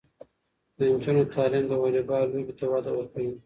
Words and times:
د 0.77 0.79
نجونو 0.91 1.21
تعلیم 1.33 1.65
د 1.67 1.73
والیبال 1.81 2.25
لوبې 2.33 2.53
ته 2.59 2.65
وده 2.73 2.91
ورکوي. 2.95 3.33